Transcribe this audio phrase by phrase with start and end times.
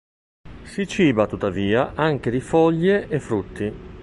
[0.63, 3.71] Si ciba tuttavia anche di foglie e frutti.